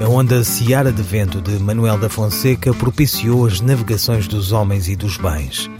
[0.00, 4.96] A onda Seara de Vento de Manuel da Fonseca propiciou as navegações dos homens e
[4.96, 5.70] dos bens.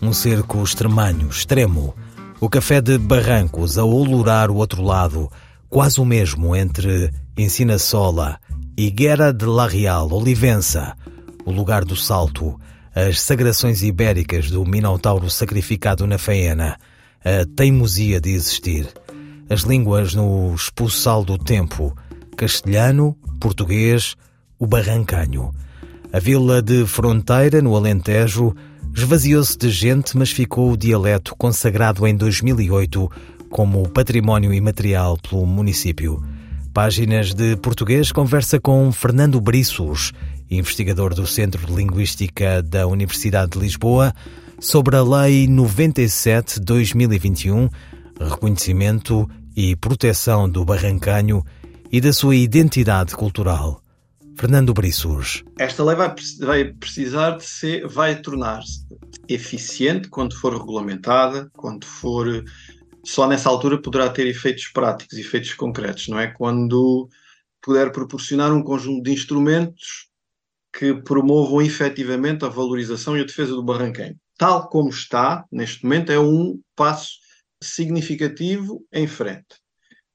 [0.00, 1.94] Um cerco extremanho, extremo.
[2.40, 5.30] O café de Barrancos a olurar o outro lado,
[5.68, 8.38] quase o mesmo entre Ensina-Sola
[8.78, 10.96] e Guerra de La Real, Olivença,
[11.44, 12.58] o lugar do salto,
[12.94, 16.78] as sagrações ibéricas do Minotauro sacrificado na Faena,
[17.24, 18.86] a teimosia de existir,
[19.50, 21.94] as línguas no expulsal do tempo,
[22.36, 24.14] castelhano, português,
[24.58, 25.54] o Barrancanho.
[26.12, 28.54] A vila de Fronteira, no Alentejo,
[28.94, 33.10] esvaziou-se de gente, mas ficou o dialeto consagrado em 2008
[33.50, 36.22] como património imaterial pelo município.
[36.72, 40.12] Páginas de Português conversa com Fernando Briços,
[40.50, 44.14] investigador do Centro de Linguística da Universidade de Lisboa,
[44.60, 47.70] sobre a Lei 97-2021,
[48.20, 51.44] reconhecimento e proteção do Barrancanho
[51.90, 53.82] e da sua identidade cultural.
[54.38, 55.42] Fernando Briços.
[55.58, 58.86] Esta lei vai, vai precisar de ser, vai tornar-se
[59.28, 62.44] eficiente quando for regulamentada, quando for.
[63.04, 66.26] Só nessa altura poderá ter efeitos práticos, efeitos concretos, não é?
[66.26, 67.08] Quando
[67.62, 70.08] puder proporcionar um conjunto de instrumentos
[70.76, 74.16] que promovam efetivamente a valorização e a defesa do barranquenho.
[74.36, 77.12] Tal como está, neste momento, é um passo
[77.62, 79.56] significativo em frente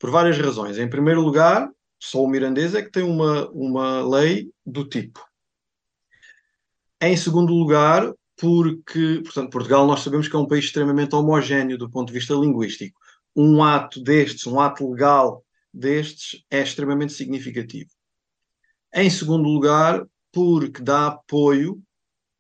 [0.02, 0.80] por várias razões.
[0.80, 5.24] Em primeiro lugar, só o mirandês é que tem uma, uma lei do tipo.
[7.00, 11.90] Em segundo lugar, porque, portanto, Portugal nós sabemos que é um país extremamente homogéneo do
[11.90, 13.00] ponto de vista linguístico.
[13.36, 17.92] Um ato destes, um ato legal destes, é extremamente significativo.
[18.94, 21.80] Em segundo lugar, porque dá apoio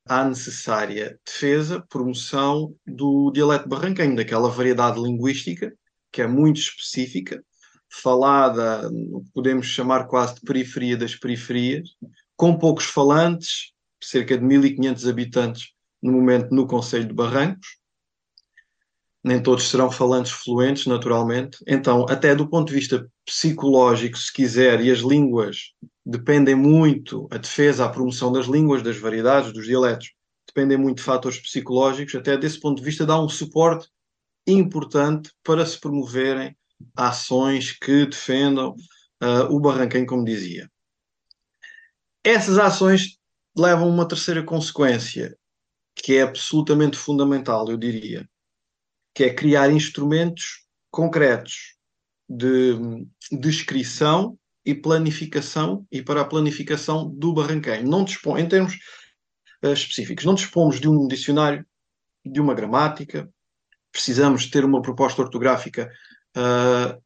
[0.07, 5.71] à necessária defesa, promoção do dialeto barranquenho, daquela variedade linguística
[6.11, 7.43] que é muito específica
[7.91, 8.89] falada,
[9.33, 11.89] podemos chamar quase de periferia das periferias,
[12.35, 15.67] com poucos falantes, cerca de 1.500 habitantes
[16.01, 17.79] no momento no Conselho de Barrancos.
[19.23, 21.59] Nem todos serão falantes fluentes, naturalmente.
[21.67, 25.73] Então, até do ponto de vista psicológico, se quiser, e as línguas
[26.03, 30.11] dependem muito, a defesa, a promoção das línguas, das variedades, dos dialetos,
[30.47, 33.87] dependem muito de fatores psicológicos, até desse ponto de vista dá um suporte
[34.47, 36.57] importante para se promoverem
[36.95, 38.75] ações que defendam
[39.21, 40.69] uh, o Barranquém, como dizia.
[42.23, 43.17] Essas ações
[43.57, 45.35] levam uma terceira consequência,
[45.95, 48.27] que é absolutamente fundamental, eu diria,
[49.13, 51.75] que é criar instrumentos concretos
[52.29, 52.75] de
[53.31, 57.87] descrição e planificação e para a planificação do barranqueiro.
[57.87, 58.75] Não dispõe, em termos
[59.63, 61.65] uh, específicos, não dispomos de um dicionário,
[62.23, 63.27] de uma gramática,
[63.91, 65.91] precisamos ter uma proposta ortográfica
[66.37, 67.01] uh,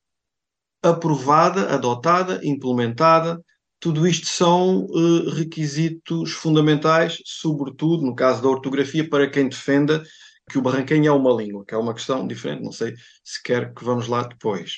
[0.81, 3.43] aprovada, adotada, implementada.
[3.79, 10.03] Tudo isto são uh, requisitos fundamentais, sobretudo no caso da ortografia, para quem defenda
[10.49, 13.73] que o barranquenho é uma língua, que é uma questão diferente, não sei se quer
[13.73, 14.73] que vamos lá depois.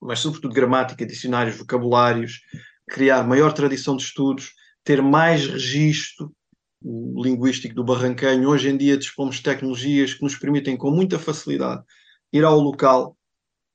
[0.00, 2.40] Mas, sobretudo, gramática, dicionários, vocabulários,
[2.88, 4.52] criar maior tradição de estudos,
[4.84, 6.32] ter mais registro
[6.82, 8.48] linguístico do barranquenho.
[8.48, 11.82] Hoje em dia dispomos de tecnologias que nos permitem, com muita facilidade,
[12.32, 13.16] ir ao local,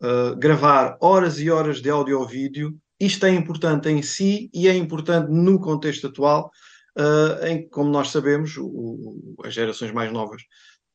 [0.02, 2.78] uh, gravar horas e horas de áudio ou vídeo.
[3.00, 6.52] Isto é importante em si e é importante no contexto atual,
[6.98, 10.42] uh, em que, como nós sabemos, o, as gerações mais novas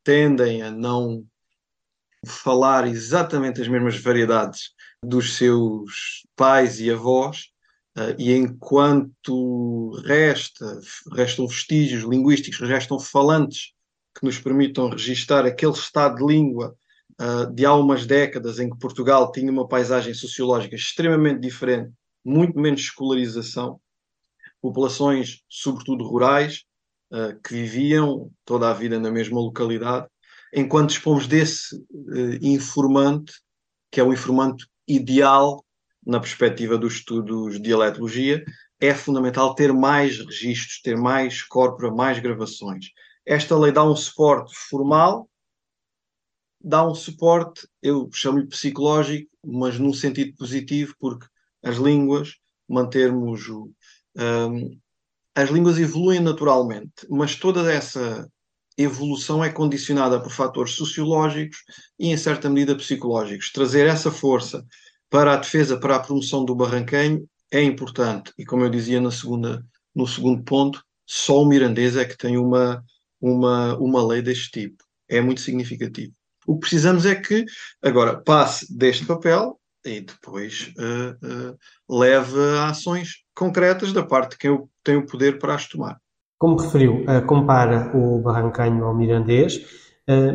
[0.04, 1.24] tendem a não
[2.24, 4.70] falar exatamente as mesmas variedades
[5.02, 7.46] dos seus pais e avós,
[7.98, 10.80] uh, e enquanto resta,
[11.12, 13.72] restam vestígios linguísticos, restam falantes
[14.16, 16.76] que nos permitam registar aquele estado de língua
[17.20, 21.92] uh, de há umas décadas em que Portugal tinha uma paisagem sociológica extremamente diferente,
[22.24, 23.80] muito menos escolarização,
[24.60, 26.64] populações, sobretudo rurais,
[27.12, 30.06] uh, que viviam toda a vida na mesma localidade,
[30.52, 33.34] enquanto dispomos desse uh, informante,
[33.90, 35.64] que é o informante ideal
[36.04, 38.44] na perspectiva dos estudos de dialetologia,
[38.80, 42.86] é fundamental ter mais registros, ter mais corpora, mais gravações.
[43.24, 45.28] Esta lei dá um suporte formal
[46.66, 51.24] dá um suporte, eu chamo-lhe psicológico, mas num sentido positivo, porque
[51.62, 52.34] as línguas,
[52.68, 53.70] mantermos o,
[54.16, 54.76] um,
[55.32, 58.28] as línguas evoluem naturalmente, mas toda essa
[58.76, 61.58] evolução é condicionada por fatores sociológicos
[62.00, 63.52] e, em certa medida, psicológicos.
[63.52, 64.66] Trazer essa força
[65.08, 68.32] para a defesa, para a promoção do barranquenho é importante.
[68.36, 69.64] E, como eu dizia na segunda,
[69.94, 72.84] no segundo ponto, só o mirandês é que tem uma,
[73.20, 74.82] uma, uma lei deste tipo.
[75.08, 76.15] É muito significativo.
[76.46, 77.44] O que precisamos é que,
[77.82, 84.38] agora, passe deste papel e depois uh, uh, leve a ações concretas da parte de
[84.38, 86.00] quem tem o poder para as tomar.
[86.38, 89.84] Como referiu, uh, compara o barrancanho ao mirandês,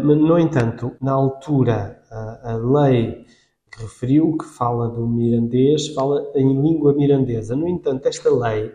[0.03, 2.03] no entanto, na altura,
[2.43, 3.25] a lei
[3.71, 7.55] que referiu, que fala do mirandês, fala em língua mirandesa.
[7.55, 8.69] No entanto, esta lei,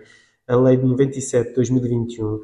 [0.48, 2.40] a lei de 97 de 2021,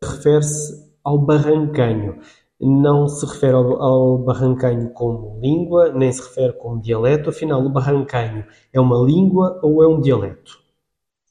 [0.00, 2.20] refere-se ao barrancanho
[2.60, 7.30] não se refere ao, ao barrancanho como língua, nem se refere como dialeto.
[7.30, 10.60] Afinal, o barrancanho é uma língua ou é um dialeto?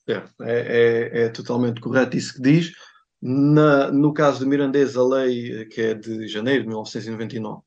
[0.07, 2.71] É, é, é totalmente correto isso que diz.
[3.21, 7.61] Na, no caso do mirandês, a lei, que é de janeiro de 1999,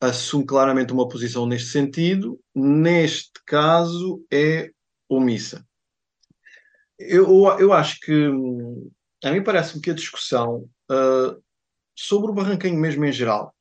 [0.00, 2.38] assume claramente uma posição neste sentido.
[2.54, 4.70] Neste caso, é
[5.08, 5.64] omissa.
[6.98, 7.28] Eu,
[7.58, 8.30] eu acho que,
[9.24, 11.42] a mim parece-me que a discussão uh,
[11.96, 13.54] sobre o Barranquinho mesmo em geral,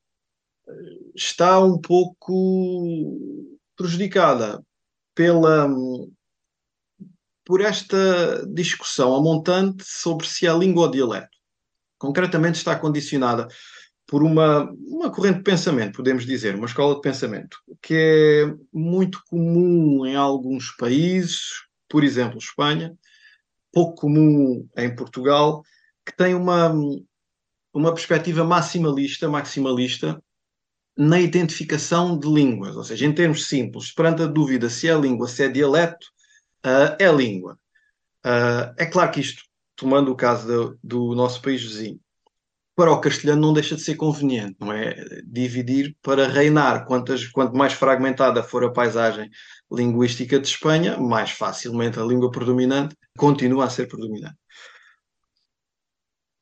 [1.16, 3.18] está um pouco
[3.76, 4.64] prejudicada
[5.14, 5.68] pela
[7.46, 11.38] por esta discussão a montante sobre se é língua ou dialeto.
[11.98, 13.48] Concretamente está condicionada
[14.08, 19.22] por uma, uma corrente de pensamento, podemos dizer, uma escola de pensamento, que é muito
[19.30, 22.96] comum em alguns países, por exemplo, Espanha,
[23.72, 25.64] pouco comum em Portugal,
[26.06, 26.74] que tem uma,
[27.76, 30.24] uma perspectiva maximalista, maximalista
[30.98, 35.28] na identificação de línguas, ou seja, em termos simples, perante a dúvida se é língua,
[35.28, 36.08] se é dialeto,
[36.66, 37.60] uh, é língua.
[38.26, 39.44] Uh, é claro que isto,
[39.76, 42.00] tomando o caso do, do nosso país vizinho,
[42.78, 44.96] para o castelhano não deixa de ser conveniente, não é?
[45.26, 46.86] Dividir para reinar.
[46.86, 49.30] Quantas, quanto mais fragmentada for a paisagem
[49.72, 54.36] linguística de Espanha, mais facilmente a língua predominante continua a ser predominante.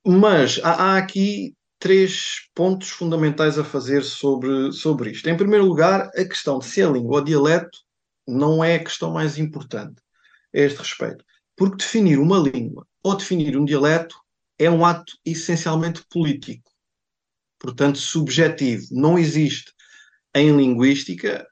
[0.05, 5.29] Mas há, há aqui três pontos fundamentais a fazer sobre, sobre isto.
[5.29, 7.79] Em primeiro lugar, a questão de se é língua ou dialeto
[8.27, 10.01] não é a questão mais importante
[10.53, 11.23] a este respeito.
[11.55, 14.15] Porque definir uma língua ou definir um dialeto
[14.57, 16.71] é um ato essencialmente político,
[17.59, 18.88] portanto subjetivo.
[18.91, 19.73] Não existe
[20.35, 21.47] em linguística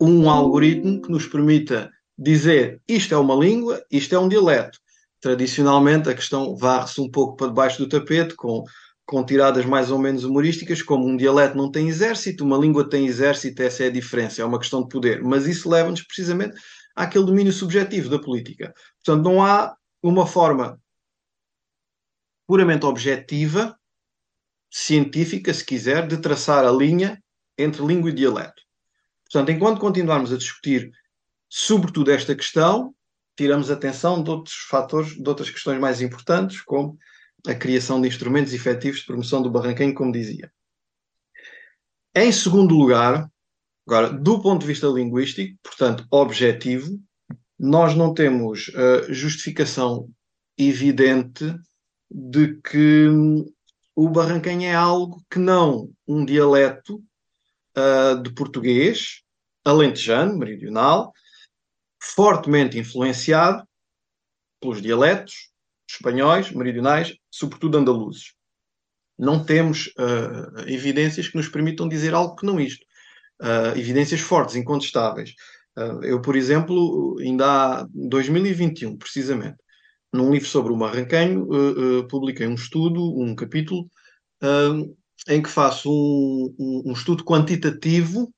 [0.00, 4.78] um algoritmo que nos permita dizer isto é uma língua, isto é um dialeto
[5.20, 8.64] tradicionalmente a questão varre-se um pouco para debaixo do tapete, com,
[9.04, 13.06] com tiradas mais ou menos humorísticas, como um dialeto não tem exército, uma língua tem
[13.06, 15.22] exército, essa é a diferença, é uma questão de poder.
[15.22, 16.58] Mas isso leva-nos precisamente
[16.94, 18.72] àquele domínio subjetivo da política.
[19.04, 20.80] Portanto, não há uma forma
[22.46, 23.78] puramente objetiva,
[24.70, 27.22] científica, se quiser, de traçar a linha
[27.56, 28.62] entre língua e dialeto.
[29.24, 30.90] Portanto, enquanto continuarmos a discutir
[31.48, 32.94] sobretudo esta questão,
[33.38, 36.98] tiramos atenção de outros fatores, de outras questões mais importantes, como
[37.46, 40.52] a criação de instrumentos efetivos de promoção do barranquinho, como dizia.
[42.16, 43.30] Em segundo lugar,
[43.86, 47.00] agora, do ponto de vista linguístico, portanto, objetivo,
[47.56, 50.10] nós não temos uh, justificação
[50.58, 51.54] evidente
[52.10, 53.06] de que
[53.94, 57.00] o barranquinho é algo que não um dialeto
[57.76, 59.22] uh, de português,
[59.64, 61.12] alentejano, meridional,
[62.00, 63.66] fortemente influenciado
[64.60, 65.48] pelos dialetos
[65.90, 68.34] espanhóis, meridionais, sobretudo andaluzes.
[69.18, 72.84] Não temos uh, evidências que nos permitam dizer algo que não isto.
[73.40, 75.32] Uh, evidências fortes, incontestáveis.
[75.76, 79.56] Uh, eu, por exemplo, ainda há 2021, precisamente,
[80.12, 81.46] num livro sobre o Marrancanho,
[82.08, 83.90] publiquei um estudo, um capítulo,
[85.28, 88.32] em que faço um, um, um estudo quantitativo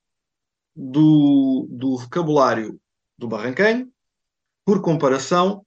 [0.75, 2.81] do, do vocabulário
[3.21, 3.89] do Barranquenho,
[4.65, 5.65] por comparação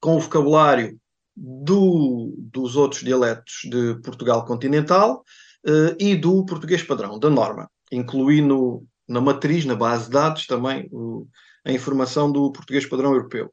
[0.00, 0.98] com o vocabulário
[1.34, 5.24] do, dos outros dialetos de Portugal continental
[5.66, 7.70] uh, e do português padrão, da norma.
[7.90, 11.26] Incluí no, na matriz, na base de dados, também o,
[11.64, 13.52] a informação do português padrão europeu.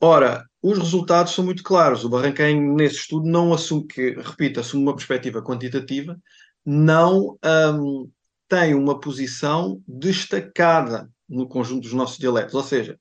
[0.00, 2.04] Ora, os resultados são muito claros.
[2.04, 6.18] O Barranquenho, nesse estudo, não assume que, repito, assume uma perspectiva quantitativa,
[6.64, 8.10] não um,
[8.48, 12.54] tem uma posição destacada no conjunto dos nossos dialetos.
[12.54, 12.98] Ou seja,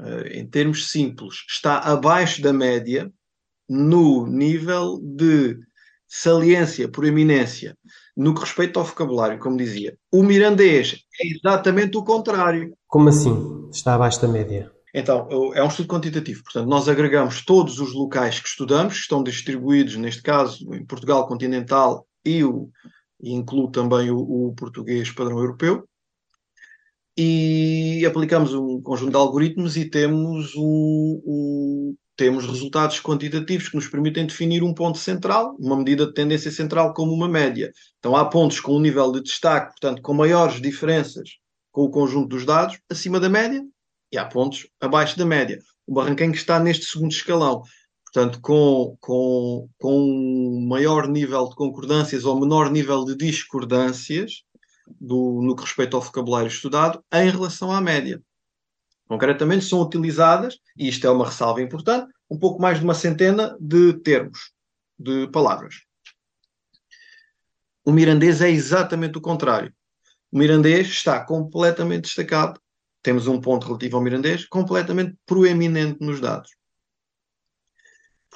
[0.00, 3.10] eh, em termos simples, está abaixo da média
[3.68, 5.58] no nível de
[6.06, 7.76] saliência, por eminência,
[8.16, 9.96] no que respeita ao vocabulário, como dizia.
[10.10, 12.74] O mirandês é exatamente o contrário.
[12.86, 13.68] Como assim?
[13.70, 14.72] Está abaixo da média?
[14.94, 16.42] Então, é um estudo quantitativo.
[16.42, 21.28] Portanto, nós agregamos todos os locais que estudamos, que estão distribuídos, neste caso, em Portugal
[21.28, 22.70] continental e, o,
[23.20, 25.86] e inclui também o, o português padrão europeu,
[27.20, 34.24] e aplicamos um conjunto de algoritmos e temos, o, temos resultados quantitativos que nos permitem
[34.24, 37.72] definir um ponto central, uma medida de tendência central como uma média.
[37.98, 41.30] Então há pontos com um nível de destaque, portanto, com maiores diferenças
[41.72, 43.60] com o conjunto dos dados, acima da média,
[44.12, 45.58] e há pontos abaixo da média.
[45.88, 47.62] O Barranquenho está neste segundo escalão.
[48.04, 54.44] Portanto, com, com, com um maior nível de concordâncias ou menor nível de discordâncias,
[55.00, 58.22] do, no que respeita ao vocabulário estudado em relação à média.
[59.06, 63.56] Concretamente, são utilizadas, e isto é uma ressalva importante, um pouco mais de uma centena
[63.58, 64.52] de termos,
[64.98, 65.76] de palavras.
[67.84, 69.72] O mirandês é exatamente o contrário.
[70.30, 72.60] O mirandês está completamente destacado.
[73.02, 76.50] Temos um ponto relativo ao mirandês completamente proeminente nos dados.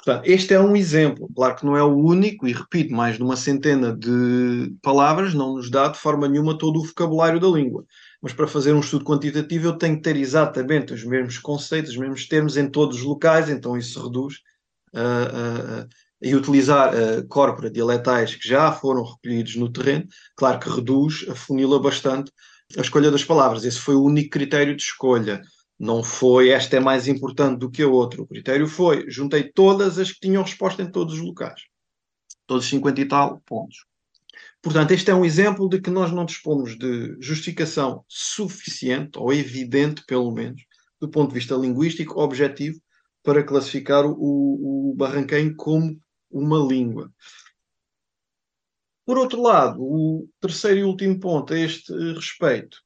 [0.03, 1.29] Portanto, este é um exemplo.
[1.33, 5.55] Claro que não é o único, e repito, mais de uma centena de palavras não
[5.55, 7.85] nos dá de forma nenhuma todo o vocabulário da língua.
[8.21, 11.97] Mas para fazer um estudo quantitativo eu tenho que ter exatamente os mesmos conceitos, os
[11.97, 14.35] mesmos termos em todos os locais, então isso reduz
[14.93, 15.89] uh, uh, uh,
[16.21, 20.05] e utilizar uh, corpora dialetais que já foram recolhidos no terreno,
[20.35, 22.29] claro que reduz, afunila bastante
[22.77, 23.63] a escolha das palavras.
[23.63, 25.41] Esse foi o único critério de escolha.
[25.79, 28.21] Não foi esta é mais importante do que a outra.
[28.21, 31.61] O critério foi juntei todas as que tinham resposta em todos os locais.
[32.45, 33.85] Todos 50 e tal pontos.
[34.61, 40.03] Portanto, este é um exemplo de que nós não dispomos de justificação suficiente, ou evidente,
[40.05, 40.61] pelo menos,
[41.01, 42.79] do ponto de vista linguístico, objetivo,
[43.21, 44.95] para classificar o, o
[45.57, 45.99] como
[46.31, 47.11] uma língua.
[49.05, 52.82] Por outro lado, o terceiro e último ponto a este respeito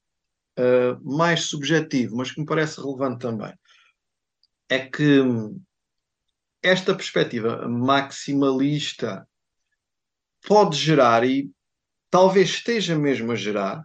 [0.57, 3.53] uh, mais subjetivo, mas que me parece relevante também,
[4.69, 5.21] é que
[6.61, 9.27] esta perspectiva maximalista
[10.45, 11.49] pode gerar, e
[12.09, 13.83] talvez esteja mesmo a gerar,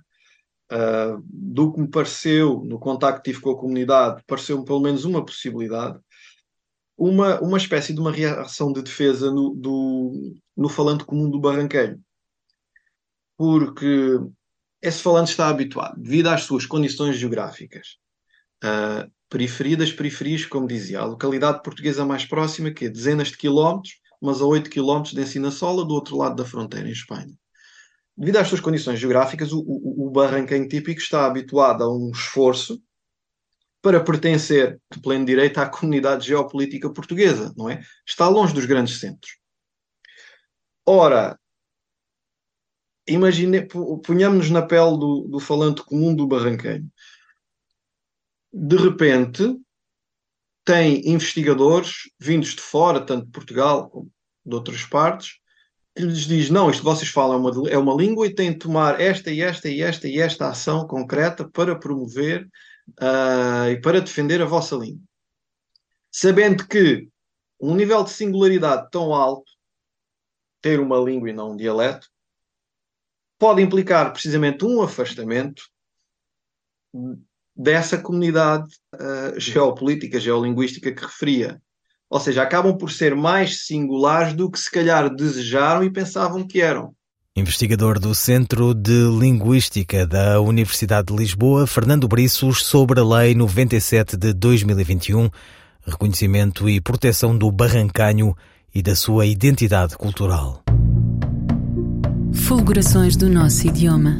[0.72, 5.04] uh, do que me pareceu no contacto que tive com a comunidade, pareceu-me pelo menos
[5.04, 5.98] uma possibilidade,
[6.96, 12.00] uma, uma espécie de uma reação de defesa no, do, no falante comum do barranqueiro.
[13.36, 14.20] Porque
[14.82, 17.98] esse falante está habituado, devido às suas condições geográficas,
[18.64, 23.38] uh, periferia das periferias, como dizia, a localidade portuguesa mais próxima, que é dezenas de
[23.38, 27.32] quilómetros, mas a 8 quilómetros de Ensinasola, do outro lado da fronteira, em Espanha.
[28.16, 32.82] Devido às suas condições geográficas, o, o, o típico está habituado a um esforço
[33.80, 37.82] para pertencer de pleno direito à comunidade geopolítica portuguesa, não é?
[38.06, 39.38] Está longe dos grandes centros.
[40.86, 41.38] Ora,
[43.06, 43.66] imagine,
[44.04, 46.84] ponhamos-nos na pele do, do falante comum do barranqueiro.
[48.52, 49.56] De repente,
[50.64, 54.10] tem investigadores vindos de fora, tanto de Portugal como
[54.44, 55.38] de outras partes,
[55.94, 58.58] que lhes diz: não, isto vocês falam é uma, é uma língua e têm de
[58.58, 62.48] tomar esta e esta e esta e esta ação concreta para promover
[63.00, 65.02] uh, e para defender a vossa língua.
[66.10, 67.08] Sabendo que
[67.60, 69.50] um nível de singularidade tão alto,
[70.60, 72.08] ter uma língua e não um dialeto,
[73.42, 75.64] pode implicar precisamente um afastamento
[77.56, 81.60] dessa comunidade uh, geopolítica, geolinguística que referia.
[82.08, 86.60] Ou seja, acabam por ser mais singulares do que se calhar desejaram e pensavam que
[86.60, 86.94] eram.
[87.34, 94.16] Investigador do Centro de Linguística da Universidade de Lisboa, Fernando Briços, sobre a Lei 97
[94.16, 95.28] de 2021,
[95.84, 98.36] reconhecimento e proteção do barrancanho
[98.72, 100.61] e da sua identidade cultural.
[102.34, 104.18] Fulgurações do nosso idioma.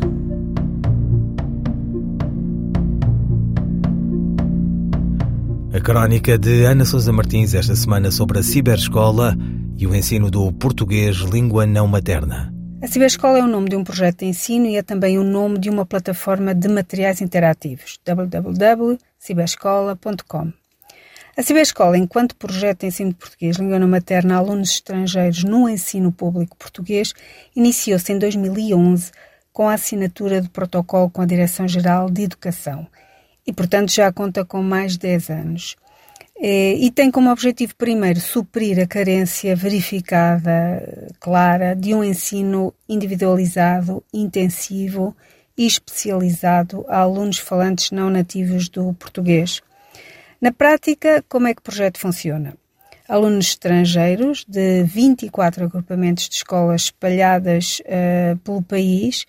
[5.73, 9.37] A crónica de Ana Sousa Martins esta semana sobre a ciberescola
[9.77, 12.53] e o ensino do português língua não materna.
[12.83, 15.59] A Ciberescola é o nome de um projeto de ensino e é também o nome
[15.59, 20.62] de uma plataforma de materiais interativos, www.ciberescola.com.
[21.35, 26.13] A Ciberescola, enquanto projeto de ensino de português língua materna a alunos estrangeiros no ensino
[26.13, 27.15] público português,
[27.57, 29.11] iniciou-se em 2011
[29.51, 32.87] com a assinatura do protocolo com a Direção-Geral de Educação
[33.47, 35.77] e, portanto, já conta com mais de 10 anos.
[36.37, 44.05] É, e tem como objetivo, primeiro, suprir a carência verificada, clara, de um ensino individualizado,
[44.13, 45.17] intensivo
[45.57, 49.63] e especializado a alunos falantes não nativos do português
[50.43, 52.57] na prática, como é que o projeto funciona?
[53.09, 59.25] Alunos estrangeiros de 24 agrupamentos de escolas espalhadas uh, pelo país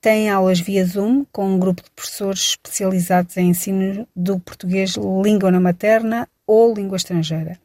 [0.00, 5.50] têm aulas via Zoom com um grupo de professores especializados em ensino do português língua
[5.50, 7.58] na materna ou língua estrangeira.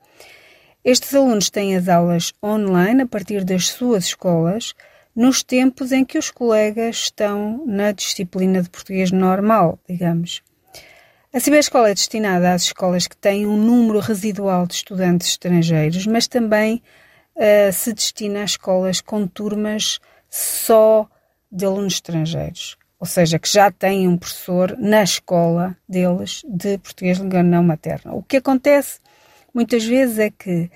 [0.84, 4.74] Estes alunos têm as aulas online a partir das suas escolas,
[5.16, 10.42] nos tempos em que os colegas estão na disciplina de português normal, digamos.
[11.34, 16.26] A ciberescola é destinada às escolas que têm um número residual de estudantes estrangeiros, mas
[16.26, 16.82] também
[17.36, 21.08] uh, se destina a escolas com turmas só
[21.52, 27.18] de alunos estrangeiros, ou seja, que já têm um professor na escola deles de português
[27.18, 28.14] língua não materna.
[28.14, 29.00] O que acontece
[29.54, 30.72] muitas vezes é que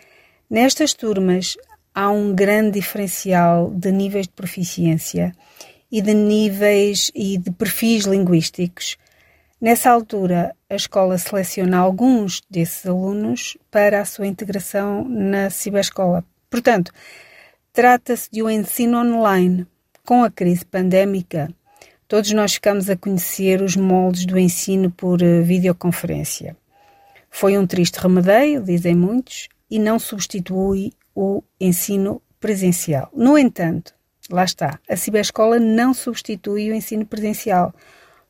[0.50, 1.55] nestas turmas
[1.96, 5.34] há um grande diferencial de níveis de proficiência
[5.89, 8.98] e de níveis e de perfis linguísticos.
[9.62, 16.25] Nessa altura, a escola seleciona alguns desses alunos para a sua integração na ciberescola.
[16.50, 16.91] Portanto,
[17.72, 19.68] trata-se de um ensino online.
[20.03, 21.48] Com a crise pandémica,
[22.08, 26.58] todos nós ficamos a conhecer os moldes do ensino por eh, videoconferência.
[27.30, 33.12] Foi um triste remedeio, dizem muitos, e não substitui o ensino presencial.
[33.15, 33.94] No entanto,
[34.27, 37.72] lá está, a ciberescola não substitui o ensino presencial,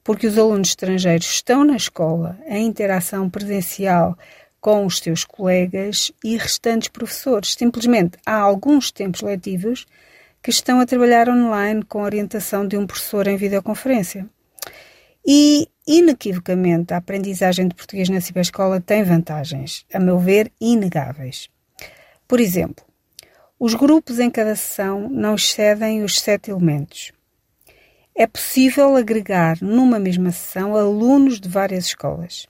[0.04, 4.18] porque os alunos estrangeiros estão na escola, em interação presencial
[4.60, 7.56] com os seus colegas e restantes professores.
[7.58, 9.88] Simplesmente há alguns tempos letivos
[10.42, 14.28] que estão a trabalhar online com a orientação de um professor em videoconferência.
[15.26, 21.48] E, inequivocamente, a aprendizagem de português na ciberescola tem vantagens, a meu ver, inegáveis.
[22.28, 22.84] Por exemplo,
[23.60, 27.12] os grupos em cada sessão não excedem os sete elementos.
[28.14, 32.46] É possível agregar numa mesma sessão alunos de várias escolas.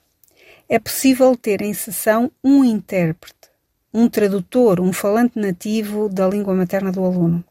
[0.68, 3.48] É possível ter em sessão um intérprete,
[3.94, 7.44] um tradutor, um falante nativo da língua materna do aluno.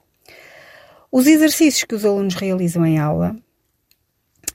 [1.12, 3.36] Os exercícios que os alunos realizam em aula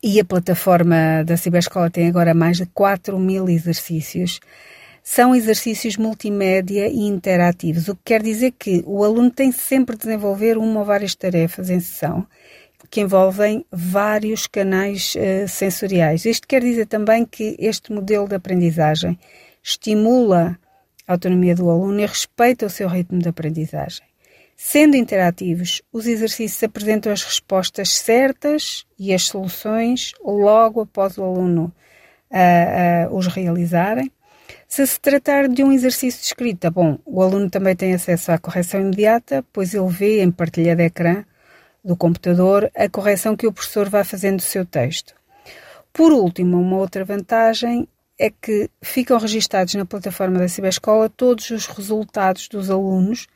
[0.03, 4.39] e a plataforma da Ciberescola tem agora mais de 4 mil exercícios.
[5.03, 10.03] São exercícios multimédia e interativos, o que quer dizer que o aluno tem sempre de
[10.03, 12.27] desenvolver uma ou várias tarefas em sessão
[12.91, 16.25] que envolvem vários canais uh, sensoriais.
[16.25, 19.19] Isto quer dizer também que este modelo de aprendizagem
[19.63, 20.59] estimula
[21.07, 24.05] a autonomia do aluno e respeita o seu ritmo de aprendizagem.
[24.57, 31.73] Sendo interativos, os exercícios apresentam as respostas certas e as soluções logo após o aluno
[32.31, 34.11] uh, uh, os realizarem.
[34.67, 38.39] Se se tratar de um exercício de escrita, bom, o aluno também tem acesso à
[38.39, 41.25] correção imediata, pois ele vê em partilha de ecrã
[41.87, 45.15] do computador a correção que o professor vai fazendo do seu texto.
[45.93, 51.67] Por último, uma outra vantagem é que ficam registados na plataforma da Ciberescola todos os
[51.67, 53.29] resultados dos alunos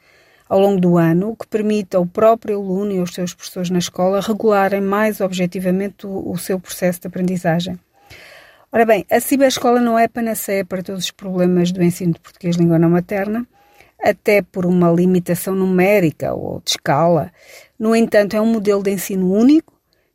[0.49, 3.79] ao longo do ano, o que permite ao próprio aluno e aos seus professores na
[3.79, 7.79] escola regularem mais objetivamente o, o seu processo de aprendizagem.
[8.73, 12.57] Ora bem, a ciberescola não é panaceia para todos os problemas do ensino de português
[12.57, 13.47] língua não materna,
[14.03, 17.31] até por uma limitação numérica ou de escala.
[17.81, 19.73] No entanto, é um modelo de ensino único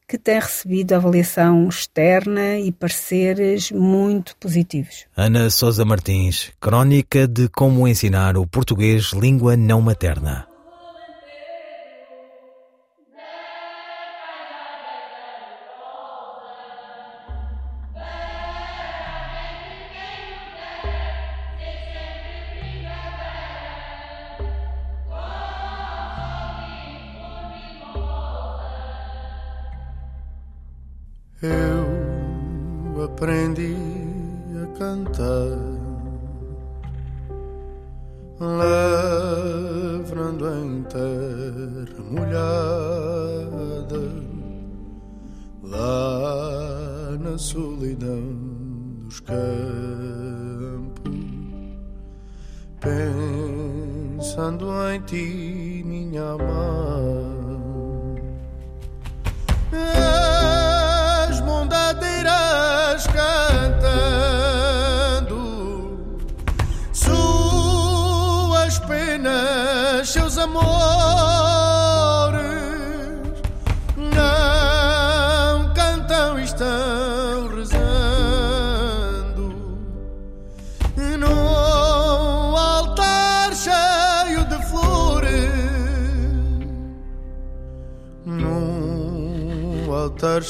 [0.08, 5.08] que tem recebido avaliação externa e pareceres muito positivos.
[5.18, 10.48] Ana Sousa Martins, crónica de como ensinar o português língua não materna.
[54.36, 57.46] Pensando em ti, minha amada.
[61.46, 64.20] mondadeiras cantando
[66.92, 71.05] suas penas, seus amores.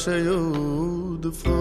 [0.05, 1.55] Cheio de flores,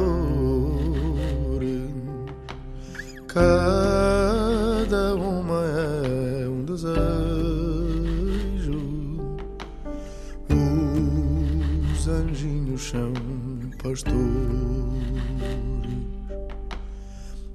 [3.27, 6.95] cada uma é um desejo.
[10.51, 13.15] Os os anjinhos são
[13.83, 14.13] pastores.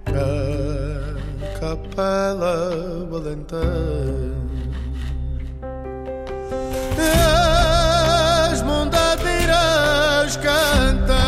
[0.08, 4.48] A capela valentã.
[10.37, 11.18] Mondadeiras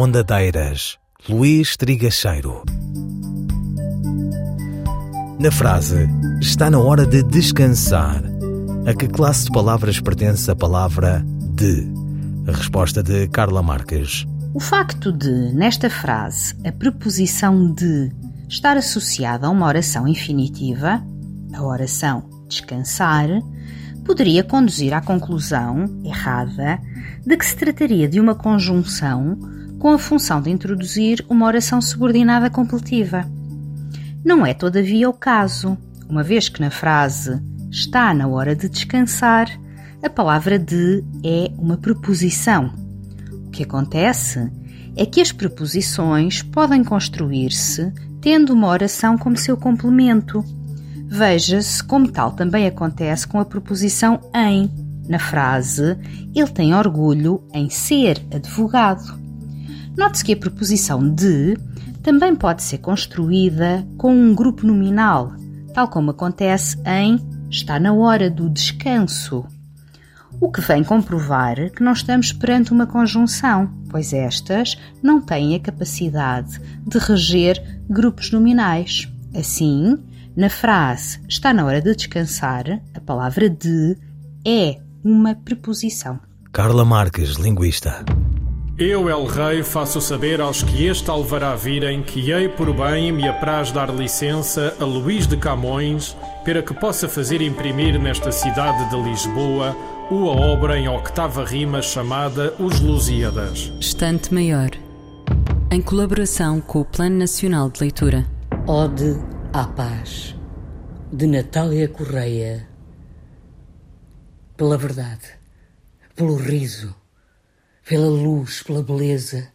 [0.00, 0.96] Mondadeiras,
[1.28, 2.64] Luís Trigacheiro.
[5.38, 6.08] Na frase
[6.40, 8.22] Está na hora de descansar,
[8.86, 11.22] a que classe de palavras pertence a palavra
[11.54, 11.86] de?
[12.48, 14.26] A resposta de Carla Marques.
[14.54, 18.10] O facto de, nesta frase, a preposição de
[18.48, 21.04] estar associada a uma oração infinitiva,
[21.52, 23.28] a oração descansar,
[24.06, 26.80] poderia conduzir à conclusão, errada,
[27.22, 32.50] de que se trataria de uma conjunção com a função de introduzir uma oração subordinada
[32.50, 33.26] completiva.
[34.22, 37.40] Não é, todavia, o caso, uma vez que na frase
[37.70, 39.48] está na hora de descansar,
[40.02, 42.74] a palavra de é uma preposição.
[43.46, 44.52] O que acontece
[44.94, 47.90] é que as preposições podem construir-se
[48.20, 50.44] tendo uma oração como seu complemento.
[51.06, 54.70] Veja-se como tal também acontece com a preposição em.
[55.08, 55.96] Na frase,
[56.34, 59.29] ele tem orgulho em ser advogado.
[59.96, 61.56] Note-se que a preposição de
[62.02, 65.32] também pode ser construída com um grupo nominal,
[65.74, 67.18] tal como acontece em
[67.50, 69.44] está na hora do descanso.
[70.40, 75.60] O que vem comprovar que não estamos perante uma conjunção, pois estas não têm a
[75.60, 79.08] capacidade de reger grupos nominais.
[79.34, 79.98] Assim,
[80.34, 83.98] na frase está na hora de descansar, a palavra de
[84.46, 86.18] é uma preposição.
[86.52, 88.04] Carla Marques, linguista.
[88.80, 93.28] Eu, El Rei, faço saber aos que este alvará virem que hei por bem me
[93.28, 96.16] apraz dar licença a Luís de Camões
[96.46, 99.76] para que possa fazer imprimir nesta cidade de Lisboa
[100.10, 103.70] uma obra em octava rima chamada Os Lusíadas.
[103.78, 104.70] Estante Maior.
[105.70, 108.26] Em colaboração com o Plano Nacional de Leitura.
[108.66, 109.20] Ode
[109.52, 110.34] à Paz,
[111.12, 112.66] de Natália Correia.
[114.56, 115.28] Pela verdade,
[116.16, 116.94] pelo riso,
[117.90, 119.48] pela luz, pela beleza,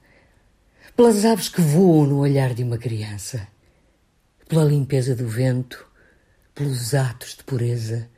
[0.93, 3.47] pelas aves que voam no olhar de uma criança,
[4.49, 5.87] pela limpeza do vento,
[6.53, 8.09] pelos atos de pureza,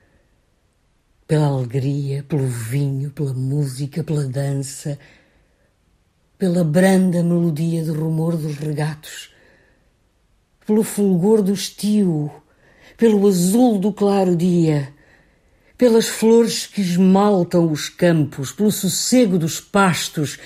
[1.28, 4.98] pela alegria, pelo vinho, pela música, pela dança,
[6.36, 9.32] pela branda melodia do rumor dos regatos,
[10.66, 12.32] pelo fulgor do estio,
[12.98, 14.92] pelo azul do claro dia,
[15.78, 20.40] pelas flores que esmaltam os campos, pelo sossego dos pastos,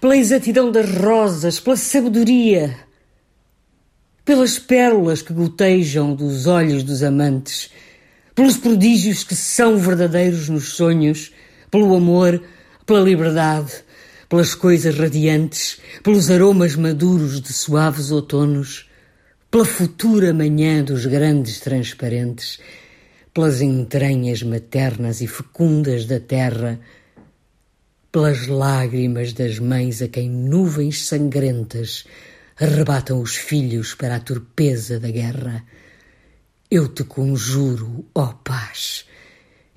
[0.00, 2.76] pela exatidão das rosas, pela sabedoria,
[4.24, 7.70] pelas pérolas que gotejam dos olhos dos amantes,
[8.34, 11.32] pelos prodígios que são verdadeiros nos sonhos,
[11.70, 12.42] pelo amor,
[12.86, 13.84] pela liberdade,
[14.28, 18.88] pelas coisas radiantes, pelos aromas maduros de suaves outonos,
[19.50, 22.58] pela futura manhã dos grandes transparentes,
[23.34, 26.78] pelas entranhas maternas e fecundas da terra,
[28.12, 32.04] pelas lágrimas das mães a quem nuvens sangrentas
[32.56, 35.64] arrebatam os filhos para a torpeza da guerra.
[36.70, 39.04] Eu te conjuro, ó paz,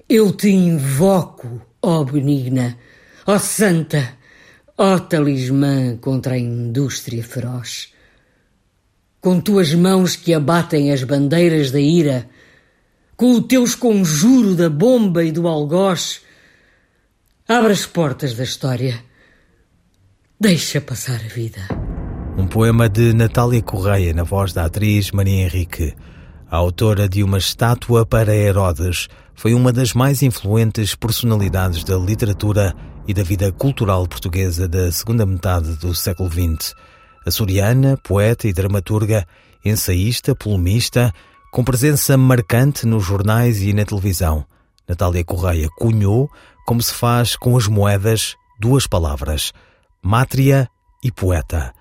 [0.07, 2.77] eu te invoco, ó benigna,
[3.25, 4.17] ó santa,
[4.77, 7.91] ó talismã contra a indústria feroz.
[9.19, 12.29] Com tuas mãos que abatem as bandeiras da ira,
[13.17, 16.21] com o teus conjuro da bomba e do algoz,
[17.47, 19.03] abre as portas da história.
[20.39, 21.59] Deixa passar a vida.
[22.37, 25.95] Um poema de Natália Correia, na voz da atriz Maria Henrique.
[26.49, 32.75] A autora de uma estátua para Herodes foi uma das mais influentes personalidades da literatura
[33.07, 36.75] e da vida cultural portuguesa da segunda metade do século XX.
[37.25, 39.25] Açoriana, poeta e dramaturga,
[39.65, 41.11] ensaísta, polemista,
[41.51, 44.45] com presença marcante nos jornais e na televisão.
[44.87, 46.29] Natália Correia cunhou,
[46.65, 49.51] como se faz com as moedas, duas palavras:
[50.01, 50.69] mátria
[51.03, 51.73] e poeta.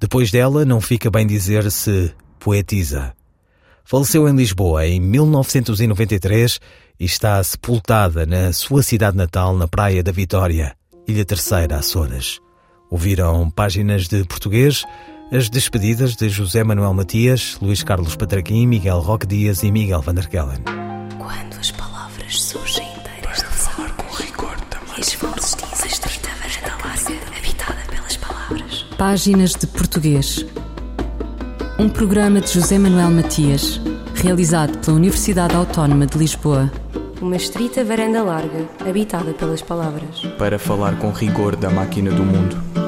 [0.00, 3.12] Depois dela, não fica bem dizer se poetisa.
[3.84, 6.60] Faleceu em Lisboa em 1993
[7.00, 10.76] e está sepultada na sua cidade natal, na Praia da Vitória,
[11.06, 12.38] Ilha Terceira, Açores.
[12.90, 14.84] Ouviram páginas de português,
[15.30, 20.14] as despedidas de José Manuel Matias, Luís Carlos Patraquim, Miguel Roque Dias e Miguel Van
[20.14, 20.62] der Kellen.
[21.18, 25.04] Quando as palavras surgem inteiras de falar com rigor também.
[25.04, 28.86] Fontes dizem estreita varanda larga, habitada pelas palavras.
[28.96, 30.46] Páginas de Português.
[31.78, 33.80] Um programa de José Manuel Matias,
[34.14, 36.72] realizado pela Universidade Autónoma de Lisboa.
[37.20, 40.22] Uma estrita varanda larga, habitada pelas palavras.
[40.38, 42.87] Para falar com rigor da máquina do mundo.